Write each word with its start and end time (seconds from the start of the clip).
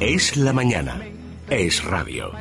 Es 0.00 0.36
la 0.36 0.52
mañana. 0.52 1.00
Es 1.48 1.84
radio. 1.84 2.32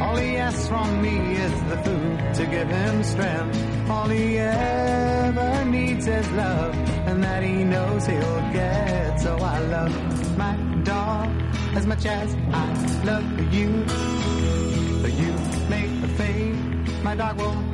All 0.00 0.16
he 0.16 0.36
asks 0.36 0.68
from 0.68 1.02
me 1.02 1.34
is 1.34 1.52
the 1.70 1.76
food 1.78 2.34
to 2.34 2.46
give 2.46 2.68
him 2.68 3.02
strength. 3.04 3.88
All 3.88 4.08
he 4.08 4.38
ever 4.38 5.64
needs 5.64 6.06
is 6.06 6.30
love, 6.32 6.74
and 7.06 7.22
that 7.22 7.42
he 7.42 7.64
knows 7.64 8.06
he'll 8.06 8.40
get. 8.52 9.20
So 9.20 9.36
I 9.36 9.58
love 9.60 10.36
my 10.36 10.56
dog 10.82 11.30
as 11.74 11.86
much 11.86 12.04
as 12.06 12.34
I 12.52 13.04
love 13.04 13.54
you. 13.54 13.84
But 15.00 15.12
you 15.14 15.32
make 15.68 16.00
the 16.02 16.08
fade, 16.18 17.02
my 17.02 17.14
dog 17.14 17.38
will 17.38 17.73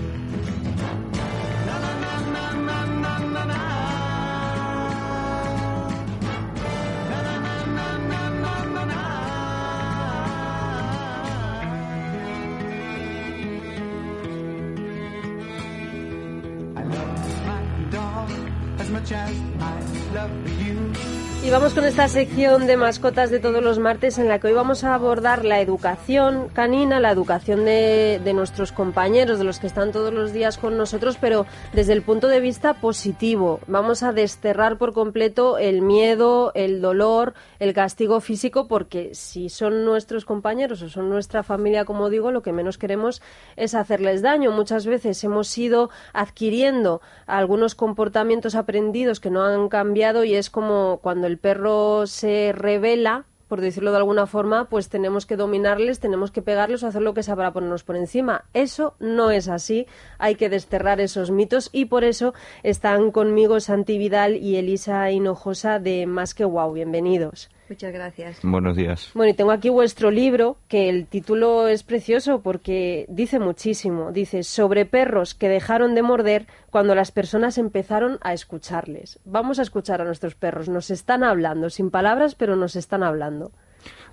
much 19.01 19.11
as 19.13 19.35
I 19.59 20.13
love 20.13 20.61
you. 20.61 21.20
Y 21.43 21.49
vamos 21.49 21.73
con 21.73 21.85
esta 21.85 22.07
sección 22.07 22.67
de 22.67 22.77
mascotas 22.77 23.31
de 23.31 23.39
todos 23.39 23.63
los 23.63 23.79
martes 23.79 24.19
en 24.19 24.27
la 24.27 24.37
que 24.37 24.45
hoy 24.45 24.53
vamos 24.53 24.83
a 24.83 24.93
abordar 24.93 25.43
la 25.43 25.59
educación 25.59 26.49
canina, 26.53 26.99
la 26.99 27.09
educación 27.09 27.65
de, 27.65 28.21
de, 28.23 28.33
nuestros 28.33 28.71
compañeros, 28.71 29.39
de 29.39 29.45
los 29.45 29.57
que 29.57 29.65
están 29.65 29.91
todos 29.91 30.13
los 30.13 30.33
días 30.33 30.59
con 30.59 30.77
nosotros, 30.77 31.17
pero 31.19 31.47
desde 31.73 31.93
el 31.93 32.03
punto 32.03 32.27
de 32.27 32.41
vista 32.41 32.75
positivo. 32.75 33.59
Vamos 33.65 34.03
a 34.03 34.13
desterrar 34.13 34.77
por 34.77 34.93
completo 34.93 35.57
el 35.57 35.81
miedo, 35.81 36.51
el 36.53 36.79
dolor, 36.79 37.33
el 37.57 37.73
castigo 37.73 38.21
físico, 38.21 38.67
porque 38.67 39.15
si 39.15 39.49
son 39.49 39.83
nuestros 39.83 40.25
compañeros 40.25 40.83
o 40.83 40.89
son 40.89 41.09
nuestra 41.09 41.41
familia, 41.41 41.85
como 41.85 42.11
digo, 42.11 42.31
lo 42.31 42.43
que 42.43 42.53
menos 42.53 42.77
queremos 42.77 43.19
es 43.55 43.73
hacerles 43.73 44.21
daño. 44.21 44.51
Muchas 44.51 44.85
veces 44.85 45.23
hemos 45.23 45.57
ido 45.57 45.89
adquiriendo 46.13 47.01
algunos 47.25 47.73
comportamientos 47.73 48.53
aprendidos 48.53 49.19
que 49.19 49.31
no 49.31 49.43
han 49.43 49.69
cambiado 49.69 50.23
y 50.23 50.35
es 50.35 50.51
como 50.51 50.99
cuando 51.01 51.30
el 51.31 51.37
perro 51.37 52.05
se 52.07 52.53
revela 52.53 53.25
por 53.47 53.59
decirlo 53.59 53.91
de 53.91 53.97
alguna 53.97 54.27
forma, 54.27 54.69
pues 54.69 54.87
tenemos 54.87 55.25
que 55.25 55.35
dominarles, 55.35 55.99
tenemos 55.99 56.31
que 56.31 56.41
pegarles 56.41 56.83
o 56.83 56.87
hacer 56.87 57.01
lo 57.01 57.13
que 57.13 57.21
sea 57.21 57.35
para 57.35 57.51
ponernos 57.51 57.83
por 57.83 57.97
encima. 57.97 58.45
Eso 58.53 58.95
no 59.01 59.29
es 59.29 59.49
así, 59.49 59.87
hay 60.19 60.35
que 60.35 60.47
desterrar 60.47 61.01
esos 61.01 61.31
mitos 61.31 61.69
y 61.73 61.83
por 61.83 62.05
eso 62.05 62.33
están 62.63 63.11
conmigo 63.11 63.59
Santi 63.59 63.97
Vidal 63.97 64.37
y 64.37 64.55
Elisa 64.55 65.11
Hinojosa 65.11 65.79
de 65.79 66.05
Más 66.05 66.33
que 66.33 66.45
Wow. 66.45 66.71
Bienvenidos. 66.71 67.49
Muchas 67.71 67.93
gracias. 67.93 68.39
Buenos 68.43 68.75
días. 68.75 69.11
Bueno, 69.13 69.31
y 69.31 69.33
tengo 69.33 69.51
aquí 69.51 69.69
vuestro 69.69 70.11
libro, 70.11 70.57
que 70.67 70.89
el 70.89 71.07
título 71.07 71.69
es 71.69 71.83
precioso 71.83 72.41
porque 72.41 73.05
dice 73.07 73.39
muchísimo. 73.39 74.11
Dice, 74.11 74.43
sobre 74.43 74.85
perros 74.85 75.33
que 75.35 75.47
dejaron 75.47 75.95
de 75.95 76.01
morder 76.01 76.47
cuando 76.69 76.95
las 76.95 77.13
personas 77.13 77.57
empezaron 77.57 78.17
a 78.23 78.33
escucharles. 78.33 79.19
Vamos 79.23 79.57
a 79.57 79.61
escuchar 79.61 80.01
a 80.01 80.03
nuestros 80.03 80.35
perros. 80.35 80.67
Nos 80.67 80.91
están 80.91 81.23
hablando, 81.23 81.69
sin 81.69 81.91
palabras, 81.91 82.35
pero 82.35 82.57
nos 82.57 82.75
están 82.75 83.03
hablando 83.03 83.53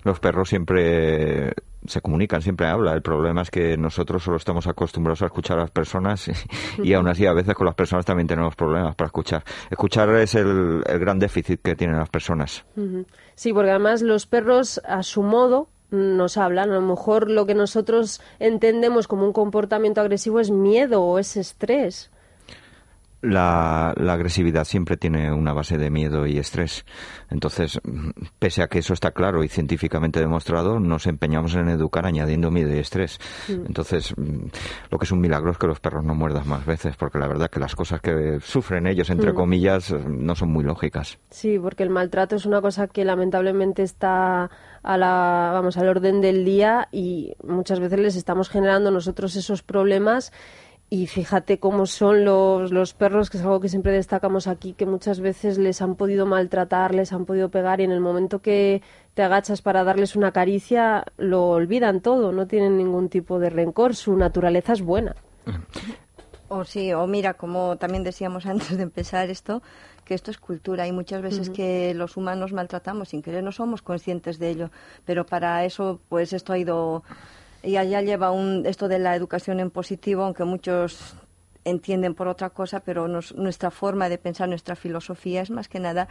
los 0.03 0.19
perros 0.19 0.49
siempre 0.49 1.53
se 1.89 2.01
comunican, 2.01 2.41
siempre 2.41 2.67
hablan. 2.67 2.95
El 2.95 3.01
problema 3.01 3.41
es 3.41 3.51
que 3.51 3.77
nosotros 3.77 4.23
solo 4.23 4.37
estamos 4.37 4.67
acostumbrados 4.67 5.21
a 5.21 5.25
escuchar 5.25 5.57
a 5.57 5.61
las 5.61 5.71
personas 5.71 6.29
y, 6.83 6.93
aún 6.93 7.07
así 7.07 7.25
a 7.25 7.33
veces 7.33 7.55
con 7.55 7.65
las 7.65 7.75
personas 7.75 8.05
también 8.05 8.27
tenemos 8.27 8.55
problemas 8.55 8.95
para 8.95 9.07
escuchar. 9.07 9.43
Escuchar 9.69 10.09
es 10.15 10.35
el, 10.35 10.83
gran 10.99 11.19
déficit 11.19 11.61
que 11.61 11.75
tienen 11.75 11.97
las 11.97 12.09
personas. 12.09 12.65
Sí, 13.35 13.53
porque 13.53 13.71
además 13.71 14.01
los 14.01 14.25
perros 14.25 14.81
a 14.85 15.03
su 15.03 15.23
modo 15.23 15.69
nos 15.91 16.37
hablan. 16.37 16.71
A 16.71 16.75
lo 16.75 16.81
mejor 16.81 17.29
lo 17.29 17.45
que 17.45 17.55
nosotros 17.55 18.21
entendemos 18.39 19.07
como 19.07 19.25
un 19.25 19.33
comportamiento 19.33 20.01
agresivo 20.01 20.39
es 20.39 20.51
miedo 20.51 21.03
o 21.03 21.19
es 21.19 21.35
estrés 21.37 22.11
la, 23.21 23.93
la, 23.97 24.13
agresividad 24.13 24.63
siempre 24.63 24.97
tiene 24.97 25.31
una 25.33 25.53
base 25.53 25.77
de 25.77 25.89
miedo 25.89 26.25
y 26.25 26.37
estrés. 26.37 26.85
Entonces, 27.29 27.79
pese 28.39 28.63
a 28.63 28.67
que 28.67 28.79
eso 28.79 28.93
está 28.93 29.11
claro 29.11 29.43
y 29.43 29.49
científicamente 29.49 30.19
demostrado, 30.19 30.79
nos 30.79 31.05
empeñamos 31.05 31.55
en 31.55 31.69
educar 31.69 32.05
añadiendo 32.05 32.49
miedo 32.49 32.73
y 32.73 32.79
estrés. 32.79 33.19
Mm. 33.47 33.65
Entonces, 33.67 34.13
lo 34.89 34.97
que 34.97 35.05
es 35.05 35.11
un 35.11 35.19
milagro 35.19 35.51
es 35.51 35.57
que 35.57 35.67
los 35.67 35.79
perros 35.79 36.03
no 36.03 36.15
muerdan 36.15 36.47
más 36.47 36.65
veces, 36.65 36.95
porque 36.95 37.19
la 37.19 37.27
verdad 37.27 37.49
que 37.49 37.59
las 37.59 37.75
cosas 37.75 38.01
que 38.01 38.39
sufren 38.41 38.87
ellos, 38.87 39.09
entre 39.09 39.33
mm. 39.33 39.35
comillas, 39.35 39.91
no 39.91 40.35
son 40.35 40.51
muy 40.51 40.63
lógicas. 40.63 41.19
Sí, 41.29 41.59
porque 41.59 41.83
el 41.83 41.89
maltrato 41.89 42.35
es 42.35 42.45
una 42.45 42.61
cosa 42.61 42.87
que 42.87 43.03
lamentablemente 43.05 43.83
está 43.83 44.49
a 44.81 44.97
la, 44.97 45.51
vamos, 45.53 45.77
al 45.77 45.89
orden 45.89 46.21
del 46.21 46.45
día 46.45 46.87
y 46.91 47.33
muchas 47.43 47.79
veces 47.79 47.99
les 47.99 48.15
estamos 48.15 48.49
generando 48.49 48.91
nosotros 48.91 49.35
esos 49.35 49.61
problemas 49.61 50.31
y 50.91 51.05
fíjate 51.05 51.59
cómo 51.59 51.85
son 51.85 52.25
los, 52.25 52.71
los 52.71 52.93
perros, 52.93 53.29
que 53.29 53.37
es 53.37 53.43
algo 53.43 53.59
que 53.59 53.69
siempre 53.69 53.91
destacamos 53.91 54.47
aquí, 54.47 54.73
que 54.73 54.87
muchas 54.87 55.19
veces 55.19 55.59
les 55.59 55.81
han 55.83 55.95
podido 55.95 56.25
maltratar, 56.25 56.95
les 56.95 57.13
han 57.13 57.25
podido 57.25 57.49
pegar 57.49 57.79
y 57.79 57.83
en 57.83 57.91
el 57.91 58.01
momento 58.01 58.41
que 58.41 58.81
te 59.13 59.21
agachas 59.21 59.61
para 59.61 59.83
darles 59.83 60.15
una 60.15 60.31
caricia, 60.31 61.05
lo 61.17 61.49
olvidan 61.49 62.01
todo, 62.01 62.31
no 62.31 62.47
tienen 62.47 62.77
ningún 62.77 63.09
tipo 63.09 63.37
de 63.37 63.51
rencor, 63.51 63.95
su 63.95 64.15
naturaleza 64.17 64.73
es 64.73 64.81
buena. 64.81 65.15
O 66.47 66.65
sí, 66.65 66.91
o 66.93 67.05
mira, 67.05 67.35
como 67.35 67.77
también 67.77 68.03
decíamos 68.03 68.45
antes 68.47 68.75
de 68.75 68.81
empezar 68.81 69.29
esto, 69.29 69.61
que 70.05 70.15
esto 70.15 70.31
es 70.31 70.39
cultura 70.39 70.87
y 70.87 70.91
muchas 70.91 71.21
veces 71.21 71.51
que 71.51 71.93
los 71.93 72.17
humanos 72.17 72.51
maltratamos 72.51 73.09
sin 73.09 73.21
querer, 73.21 73.43
no 73.43 73.51
somos 73.51 73.83
conscientes 73.83 74.39
de 74.39 74.49
ello, 74.49 74.71
pero 75.05 75.27
para 75.27 75.63
eso 75.65 75.99
pues 76.09 76.33
esto 76.33 76.51
ha 76.51 76.57
ido 76.57 77.03
y 77.63 77.77
allá 77.77 78.01
lleva 78.01 78.31
un, 78.31 78.65
esto 78.65 78.87
de 78.87 78.99
la 78.99 79.15
educación 79.15 79.59
en 79.59 79.69
positivo, 79.69 80.23
aunque 80.23 80.43
muchos 80.43 81.15
entienden 81.65 82.15
por 82.15 82.27
otra 82.27 82.49
cosa, 82.49 82.79
pero 82.79 83.07
nuestra 83.07 83.71
forma 83.71 84.09
de 84.09 84.17
pensar, 84.17 84.49
nuestra 84.49 84.75
filosofía 84.75 85.41
es 85.41 85.49
más 85.49 85.67
que 85.67 85.79
nada 85.79 86.07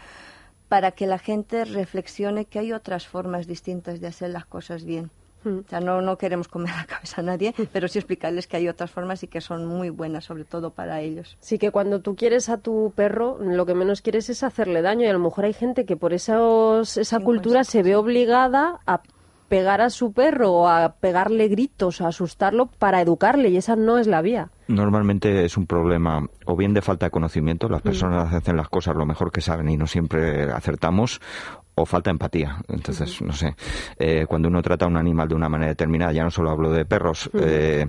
para 0.68 0.92
que 0.92 1.06
la 1.06 1.18
gente 1.18 1.64
reflexione 1.64 2.44
que 2.44 2.58
hay 2.58 2.72
otras 2.72 3.06
formas 3.06 3.46
distintas 3.46 4.00
de 4.00 4.06
hacer 4.06 4.30
las 4.30 4.44
cosas 4.44 4.84
bien. 4.84 5.10
Hmm. 5.44 5.60
O 5.60 5.68
sea, 5.68 5.80
no, 5.80 6.02
no 6.02 6.18
queremos 6.18 6.48
comer 6.48 6.74
la 6.76 6.84
cabeza 6.84 7.20
a 7.20 7.24
nadie, 7.24 7.54
pero 7.72 7.88
sí 7.88 7.98
explicarles 7.98 8.46
que 8.46 8.56
hay 8.56 8.68
otras 8.68 8.90
formas 8.90 9.22
y 9.22 9.28
que 9.28 9.40
son 9.40 9.66
muy 9.66 9.88
buenas, 9.88 10.24
sobre 10.24 10.44
todo 10.44 10.70
para 10.70 11.00
ellos. 11.00 11.36
Sí, 11.40 11.58
que 11.58 11.70
cuando 11.70 12.00
tú 12.00 12.16
quieres 12.16 12.48
a 12.48 12.58
tu 12.58 12.92
perro, 12.94 13.38
lo 13.40 13.64
que 13.64 13.74
menos 13.74 14.02
quieres 14.02 14.28
es 14.28 14.42
hacerle 14.42 14.82
daño 14.82 15.04
y 15.04 15.08
a 15.08 15.12
lo 15.12 15.20
mejor 15.20 15.44
hay 15.44 15.52
gente 15.54 15.86
que 15.86 15.96
por 15.96 16.12
esos, 16.12 16.96
esa 16.96 17.20
cultura 17.20 17.64
se 17.64 17.82
ve 17.82 17.96
obligada 17.96 18.80
a 18.86 19.00
pegar 19.48 19.80
a 19.80 19.90
su 19.90 20.12
perro 20.12 20.52
o 20.52 20.68
a 20.68 20.94
pegarle 21.00 21.48
gritos, 21.48 22.00
a 22.00 22.08
asustarlo 22.08 22.66
para 22.66 23.00
educarle 23.00 23.48
y 23.48 23.56
esa 23.56 23.76
no 23.76 23.98
es 23.98 24.06
la 24.06 24.22
vía. 24.22 24.50
Normalmente 24.68 25.44
es 25.44 25.56
un 25.56 25.66
problema 25.66 26.26
o 26.44 26.56
bien 26.56 26.74
de 26.74 26.82
falta 26.82 27.06
de 27.06 27.10
conocimiento, 27.10 27.68
las 27.68 27.80
mm. 27.80 27.84
personas 27.84 28.34
hacen 28.34 28.56
las 28.56 28.68
cosas 28.68 28.94
lo 28.96 29.06
mejor 29.06 29.32
que 29.32 29.40
saben 29.40 29.68
y 29.70 29.76
no 29.76 29.86
siempre 29.86 30.50
acertamos, 30.52 31.20
o 31.78 31.86
falta 31.86 32.10
empatía. 32.10 32.58
Entonces, 32.68 33.22
no 33.22 33.32
sé, 33.32 33.54
eh, 33.98 34.26
cuando 34.26 34.48
uno 34.48 34.60
trata 34.62 34.84
a 34.84 34.88
un 34.88 34.96
animal 34.96 35.28
de 35.28 35.34
una 35.34 35.48
manera 35.48 35.70
determinada, 35.70 36.12
ya 36.12 36.24
no 36.24 36.30
solo 36.30 36.50
hablo 36.50 36.70
de 36.70 36.84
perros, 36.84 37.30
eh, 37.34 37.86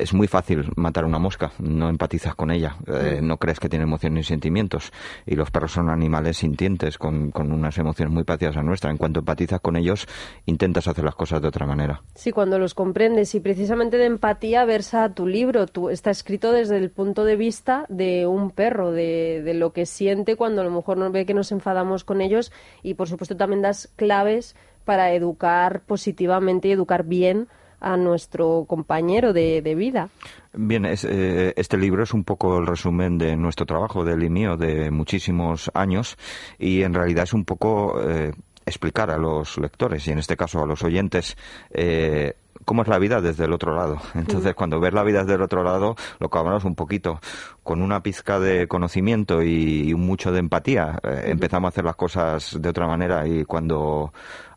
es 0.00 0.14
muy 0.14 0.26
fácil 0.26 0.70
matar 0.76 1.04
una 1.04 1.18
mosca, 1.18 1.52
no 1.58 1.88
empatizas 1.88 2.34
con 2.34 2.50
ella, 2.50 2.76
eh, 2.86 3.20
no 3.22 3.36
crees 3.36 3.60
que 3.60 3.68
tiene 3.68 3.84
emociones 3.84 4.16
ni 4.16 4.22
sentimientos. 4.24 4.92
Y 5.26 5.34
los 5.36 5.50
perros 5.50 5.72
son 5.72 5.90
animales 5.90 6.38
sintientes, 6.38 6.98
con, 6.98 7.30
con, 7.30 7.52
unas 7.52 7.76
emociones 7.78 8.12
muy 8.12 8.24
parecidas 8.24 8.56
a 8.56 8.62
nuestra. 8.62 8.90
En 8.90 8.96
cuanto 8.96 9.20
empatizas 9.20 9.60
con 9.60 9.76
ellos, 9.76 10.06
intentas 10.46 10.88
hacer 10.88 11.04
las 11.04 11.14
cosas 11.14 11.42
de 11.42 11.48
otra 11.48 11.66
manera. 11.66 12.02
Sí, 12.14 12.32
cuando 12.32 12.58
los 12.58 12.74
comprendes. 12.74 13.34
Y 13.34 13.40
precisamente 13.40 13.96
de 13.96 14.06
empatía 14.06 14.64
versa 14.64 15.08
tu 15.14 15.26
libro. 15.26 15.66
Está 15.90 16.10
escrito 16.10 16.52
desde 16.52 16.76
el 16.76 16.90
punto 16.90 17.24
de 17.24 17.36
vista 17.36 17.86
de 17.88 18.26
un 18.26 18.50
perro, 18.50 18.92
de, 18.92 19.42
de 19.44 19.54
lo 19.54 19.72
que 19.72 19.86
siente 19.86 20.36
cuando 20.36 20.62
a 20.62 20.64
lo 20.64 20.70
mejor 20.70 20.98
no 20.98 21.10
ve 21.10 21.26
que 21.26 21.34
nos 21.34 21.52
enfadamos 21.52 22.04
con 22.04 22.20
ellos. 22.20 22.52
Y 22.82 22.94
por 22.94 23.08
supuesto 23.08 23.36
también 23.36 23.62
das 23.62 23.88
claves 23.96 24.54
para 24.84 25.12
educar 25.12 25.82
positivamente 25.82 26.68
y 26.68 26.72
educar 26.72 27.04
bien 27.04 27.48
a 27.80 27.96
nuestro 27.96 28.64
compañero 28.66 29.32
de, 29.32 29.60
vida. 29.74 30.08
Bien, 30.52 30.84
eh, 30.86 31.52
este 31.56 31.76
libro 31.76 32.02
es 32.02 32.12
un 32.12 32.24
poco 32.24 32.58
el 32.58 32.66
resumen 32.66 33.18
de 33.18 33.36
nuestro 33.36 33.66
trabajo, 33.66 34.04
del 34.04 34.22
y 34.22 34.30
mío, 34.30 34.56
de 34.56 34.90
muchísimos 34.90 35.70
años, 35.74 36.16
y 36.58 36.82
en 36.82 36.94
realidad 36.94 37.24
es 37.24 37.32
un 37.32 37.44
poco 37.44 38.00
eh, 38.02 38.32
explicar 38.68 39.10
a 39.10 39.18
los 39.18 39.58
lectores 39.58 40.06
y 40.06 40.12
en 40.12 40.18
este 40.18 40.36
caso 40.36 40.62
a 40.62 40.66
los 40.66 40.82
oyentes 40.84 41.36
eh, 41.70 42.34
cómo 42.64 42.82
es 42.82 42.88
la 42.88 42.98
vida 42.98 43.20
desde 43.20 43.46
el 43.46 43.52
otro 43.52 43.74
lado. 43.74 43.98
Entonces, 44.14 44.54
cuando 44.54 44.78
ves 44.78 44.92
la 44.92 45.02
vida 45.02 45.20
desde 45.20 45.34
el 45.34 45.42
otro 45.42 45.62
lado, 45.64 45.96
lo 46.20 46.28
que 46.28 46.38
hablamos 46.38 46.64
un 46.64 46.74
poquito, 46.74 47.20
con 47.62 47.82
una 47.82 48.02
pizca 48.02 48.38
de 48.38 48.68
conocimiento 48.68 49.42
y, 49.42 49.94
mucho 49.94 50.32
de 50.32 50.40
empatía, 50.40 50.98
eh, 51.02 51.24
empezamos 51.26 51.68
a 51.68 51.70
hacer 51.70 51.84
las 51.84 51.96
cosas 51.96 52.56
de 52.60 52.68
otra 52.68 52.86
manera 52.86 53.26
y 53.26 53.44
cuando 53.44 54.12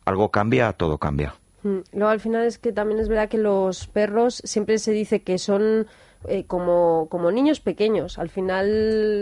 algo 0.06 0.30
cambia, 0.30 0.74
todo 0.74 0.98
cambia. 0.98 1.34
Luego, 1.64 2.08
al 2.08 2.20
final 2.20 2.46
es 2.46 2.58
que 2.58 2.72
también 2.72 3.00
es 3.00 3.08
verdad 3.08 3.30
que 3.30 3.38
los 3.38 3.88
perros 3.88 4.42
siempre 4.46 4.80
se 4.80 4.92
dice 4.92 5.22
que 5.22 5.38
son 5.38 5.88
eh, 6.28 6.46
como, 6.46 7.08
como 7.10 7.32
niños 7.32 7.60
pequeños. 7.60 8.20
Al 8.20 8.30
final 8.30 8.68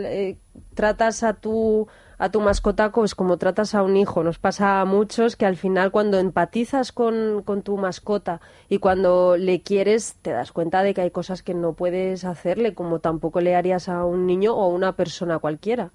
eh, 0.05 0.37
tratas 0.73 1.23
a 1.23 1.33
tu 1.33 1.87
a 2.17 2.29
tu 2.29 2.41
mascota 2.41 2.91
pues 2.91 3.15
como 3.15 3.37
tratas 3.37 3.73
a 3.73 3.81
un 3.81 3.95
hijo. 3.95 4.23
Nos 4.23 4.39
pasa 4.39 4.81
a 4.81 4.85
muchos 4.85 5.37
que 5.37 5.45
al 5.45 5.55
final 5.55 5.91
cuando 5.91 6.19
empatizas 6.19 6.91
con, 6.91 7.43
con, 7.43 7.61
tu 7.61 7.77
mascota 7.77 8.41
y 8.67 8.79
cuando 8.79 9.37
le 9.37 9.61
quieres 9.61 10.15
te 10.21 10.31
das 10.31 10.51
cuenta 10.51 10.83
de 10.83 10.93
que 10.93 11.01
hay 11.01 11.11
cosas 11.11 11.41
que 11.41 11.53
no 11.53 11.73
puedes 11.73 12.25
hacerle 12.25 12.73
como 12.73 12.99
tampoco 12.99 13.39
le 13.39 13.55
harías 13.55 13.87
a 13.87 14.03
un 14.03 14.27
niño 14.27 14.53
o 14.53 14.63
a 14.63 14.67
una 14.67 14.97
persona 14.97 15.39
cualquiera. 15.39 15.91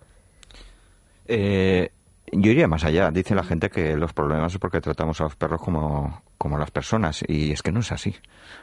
Eh, 1.26 1.90
yo 2.32 2.50
iría 2.50 2.68
más 2.68 2.84
allá. 2.84 3.10
Dice 3.10 3.34
la 3.34 3.44
gente 3.44 3.68
que 3.68 3.96
los 3.96 4.14
problemas 4.14 4.52
es 4.52 4.58
porque 4.58 4.80
tratamos 4.80 5.20
a 5.20 5.24
los 5.24 5.36
perros 5.36 5.60
como, 5.60 6.22
como 6.44 6.58
las 6.58 6.70
personas. 6.70 7.24
Y 7.26 7.52
es 7.52 7.62
que 7.62 7.72
no 7.72 7.80
es 7.80 7.90
así. 7.90 8.14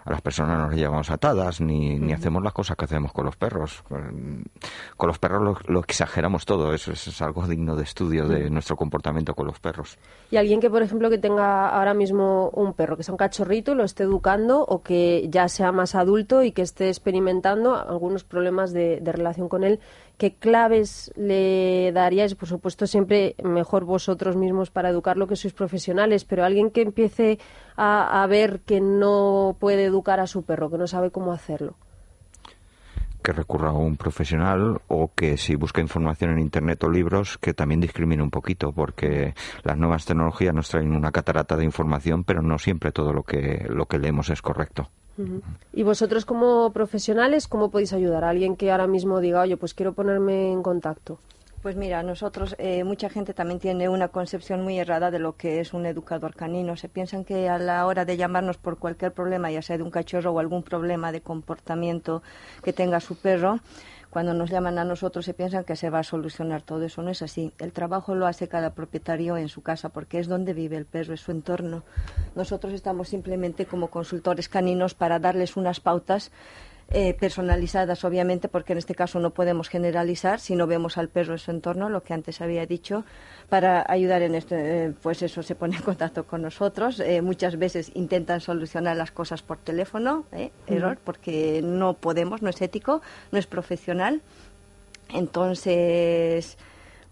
A 0.06 0.12
las 0.12 0.22
personas 0.22 0.56
no 0.60 0.68
las 0.68 0.78
llevamos 0.78 1.10
atadas, 1.10 1.62
ni, 1.62 1.98
ni 1.98 2.14
hacemos 2.14 2.44
las 2.44 2.54
cosas 2.54 2.78
que 2.78 2.86
hacemos 2.86 3.12
con 3.12 3.26
los 3.26 3.36
perros. 3.36 3.84
Con 3.88 5.08
los 5.08 5.18
perros 5.18 5.58
lo, 5.68 5.80
exageramos 5.80 6.46
todo. 6.46 6.76
Eso 6.76 6.92
es, 6.92 7.22
algo 7.24 7.48
digno 7.48 7.76
de 7.76 7.82
estudio 7.82 8.28
de 8.28 8.52
nuestro 8.52 8.76
comportamiento 8.76 9.34
con 9.34 9.48
los 9.48 9.60
perros. 9.60 9.98
Y 10.30 10.38
alguien 10.38 10.60
que, 10.60 10.70
por 10.70 10.84
ejemplo, 10.84 11.10
que 11.10 11.18
tenga 11.18 11.70
ahora 11.70 11.96
mismo 11.96 12.52
un 12.54 12.74
perro, 12.74 12.98
que 12.98 13.02
sea 13.02 13.14
un 13.14 13.18
cachorrito, 13.18 13.74
lo 13.74 13.84
esté 13.84 14.04
educando 14.04 14.64
o 14.64 14.84
que 14.84 15.28
ya 15.30 15.48
sea 15.48 15.72
más 15.72 15.96
adulto 15.96 16.44
y 16.44 16.52
que 16.52 16.62
esté 16.62 16.88
experimentando 16.88 17.76
algunos 17.76 18.24
problemas 18.24 18.74
de, 18.74 19.00
de 19.02 19.12
relación 19.12 19.50
con 19.50 19.64
él, 19.64 19.80
¿qué 20.22 20.36
claves 20.36 21.12
le 21.16 21.92
daríais? 21.94 22.36
Por 22.36 22.48
supuesto, 22.48 22.86
siempre 22.86 23.34
mejor 23.44 23.86
vosotros 23.86 24.36
mismos 24.36 24.70
para 24.70 24.90
educarlo 24.90 25.26
que 25.26 25.36
sois 25.36 25.52
profesionales, 25.52 26.26
pero 26.26 26.46
alguien 26.46 26.70
que 26.70 26.84
empiece 26.84 27.40
a, 27.76 28.24
a 28.24 28.28
ver 28.28 28.62
que 28.62 28.82
no 28.82 29.56
puede 29.60 29.86
educar 29.86 30.20
a 30.20 30.28
su 30.28 30.44
perro, 30.44 30.70
que 30.70 30.78
no 30.78 30.88
sabe 30.88 31.12
cómo 31.12 31.32
hacerlo 31.32 31.76
que 33.22 33.34
recurra 33.34 33.70
a 33.70 33.74
un 33.74 33.98
profesional 33.98 34.82
o 34.88 35.12
que 35.14 35.38
si 35.38 35.56
busca 35.56 35.82
información 35.82 36.32
en 36.32 36.40
internet 36.40 36.84
o 36.84 36.90
libros 36.90 37.38
que 37.38 37.54
también 37.54 37.80
discrimine 37.80 38.24
un 38.24 38.32
poquito 38.32 38.72
porque 38.72 39.34
las 39.64 39.78
nuevas 39.78 40.06
tecnologías 40.06 40.54
nos 40.54 40.70
traen 40.70 40.96
una 40.96 41.12
catarata 41.12 41.56
de 41.56 41.66
información 41.66 42.24
pero 42.24 42.42
no 42.42 42.58
siempre 42.58 42.92
todo 42.92 43.14
lo 43.14 43.24
que 43.24 43.66
lo 43.70 43.86
que 43.86 44.00
leemos 44.00 44.30
es 44.30 44.42
correcto. 44.42 44.90
Y 45.74 45.84
vosotros 45.84 46.26
como 46.26 46.72
profesionales, 46.72 47.48
¿cómo 47.48 47.70
podéis 47.70 47.94
ayudar 47.94 48.24
a 48.24 48.30
alguien 48.30 48.56
que 48.56 48.72
ahora 48.72 48.88
mismo 48.88 49.20
diga, 49.20 49.42
oye, 49.42 49.56
pues 49.56 49.76
quiero 49.76 49.94
ponerme 49.94 50.52
en 50.52 50.64
contacto? 50.64 51.20
Pues 51.62 51.76
mira, 51.76 52.02
nosotros, 52.02 52.56
eh, 52.58 52.84
mucha 52.84 53.08
gente 53.08 53.36
también 53.36 53.60
tiene 53.60 53.88
una 53.88 54.08
concepción 54.08 54.64
muy 54.64 54.80
errada 54.80 55.12
de 55.12 55.20
lo 55.20 55.38
que 55.38 55.60
es 55.60 55.74
un 55.74 55.86
educador 55.86 56.34
canino. 56.36 56.76
Se 56.76 56.90
piensan 56.90 57.24
que 57.24 57.50
a 57.50 57.60
la 57.60 57.86
hora 57.86 58.04
de 58.04 58.18
llamarnos 58.18 58.58
por 58.58 58.80
cualquier 58.80 59.14
problema, 59.14 59.52
ya 59.52 59.62
sea 59.62 59.78
de 59.78 59.84
un 59.84 59.92
cachorro 59.92 60.32
o 60.32 60.40
algún 60.40 60.64
problema 60.64 61.12
de 61.12 61.22
comportamiento 61.22 62.24
que 62.64 62.74
tenga 62.74 63.00
su 63.00 63.16
perro, 63.16 63.60
cuando 64.10 64.34
nos 64.34 64.50
llaman 64.50 64.80
a 64.80 64.84
nosotros 64.86 65.24
se 65.24 65.36
piensan 65.36 65.64
que 65.64 65.76
se 65.76 65.92
va 65.92 66.00
a 66.00 66.04
solucionar 66.04 66.64
todo 66.64 66.84
eso. 66.84 67.04
No 67.04 67.12
es 67.12 67.22
así. 67.22 67.54
El 67.60 67.74
trabajo 67.74 68.16
lo 68.16 68.26
hace 68.26 68.48
cada 68.48 68.72
propietario 68.72 69.38
en 69.38 69.48
su 69.48 69.62
casa 69.62 69.90
porque 69.90 70.18
es 70.18 70.28
donde 70.28 70.54
vive 70.54 70.78
el 70.78 70.86
perro, 70.86 71.14
es 71.14 71.22
su 71.22 71.30
entorno. 71.32 71.84
Nosotros 72.36 72.74
estamos 72.74 73.08
simplemente 73.08 73.68
como 73.68 73.90
consultores 73.90 74.50
caninos 74.50 74.96
para 74.96 75.20
darles 75.20 75.56
unas 75.56 75.80
pautas 75.80 76.32
eh, 76.94 77.14
personalizadas, 77.14 78.04
obviamente, 78.04 78.50
porque 78.50 78.74
en 78.74 78.80
este 78.80 78.96
caso 78.96 79.20
no 79.20 79.30
podemos 79.30 79.70
generalizar 79.70 80.42
si 80.42 80.56
no 80.56 80.68
vemos 80.68 80.98
al 80.98 81.08
perro 81.08 81.34
en 81.34 81.40
su 81.40 81.52
entorno, 81.52 81.88
lo 81.88 82.04
que 82.04 82.14
antes 82.14 82.42
había 82.42 82.66
dicho, 82.66 83.06
para 83.48 83.86
ayudar 83.88 84.22
en 84.24 84.36
esto, 84.36 84.56
eh, 84.56 84.94
pues 85.02 85.22
eso 85.22 85.42
se 85.42 85.56
pone 85.56 85.78
en 85.78 85.84
contacto 85.84 86.26
con 86.26 86.42
nosotros. 86.42 87.00
Eh, 87.00 87.22
muchas 87.22 87.58
veces 87.58 87.92
intentan 87.96 88.42
solucionar 88.42 88.98
las 88.98 89.12
cosas 89.12 89.42
por 89.42 89.58
teléfono, 89.58 90.26
error, 90.68 90.98
porque 91.02 91.62
no 91.64 91.94
podemos, 91.94 92.42
no 92.42 92.50
es 92.50 92.62
ético, 92.62 93.02
no 93.32 93.40
es 93.40 93.48
profesional. 93.48 94.22
Entonces, 95.14 96.58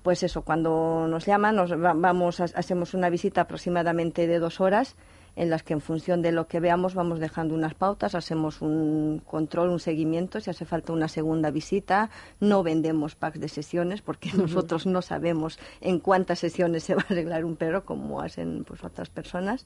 pues 0.04 0.24
eso, 0.24 0.42
cuando 0.42 1.08
nos 1.08 1.26
llaman, 1.26 1.56
nos 1.56 1.80
vamos, 1.80 2.42
hacemos 2.42 2.94
una 2.94 3.10
visita 3.10 3.42
aproximadamente 3.42 4.28
de 4.28 4.40
dos 4.40 4.60
horas 4.60 4.96
en 5.40 5.50
las 5.50 5.64
que 5.64 5.72
en 5.72 5.80
función 5.80 6.22
de 6.22 6.34
lo 6.34 6.48
que 6.48 6.60
veamos 6.60 6.96
vamos 6.96 7.20
dejando 7.20 7.56
unas 7.56 7.74
pautas, 7.74 8.14
hacemos 8.14 8.62
un 8.62 9.22
control, 9.26 9.70
un 9.70 9.80
seguimiento, 9.80 10.42
si 10.42 10.50
hace 10.50 10.66
falta 10.66 10.92
una 10.92 11.08
segunda 11.08 11.50
visita, 11.50 12.10
no 12.42 12.62
vendemos 12.62 13.16
packs 13.16 13.40
de 13.40 13.48
sesiones 13.48 14.02
porque 14.02 14.32
nosotros 14.38 14.86
no 14.86 15.02
sabemos 15.02 15.58
en 15.80 16.00
cuántas 16.00 16.40
sesiones 16.40 16.84
se 16.84 16.94
va 16.94 17.04
a 17.04 17.14
arreglar 17.14 17.46
un 17.46 17.56
perro 17.56 17.86
como 17.86 18.20
hacen 18.20 18.66
pues 18.66 18.84
otras 18.84 19.10
personas. 19.10 19.66